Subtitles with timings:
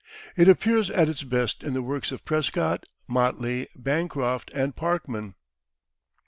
[0.35, 5.35] It appears at its best in the works of Prescott, Motley, Bancroft and Parkman.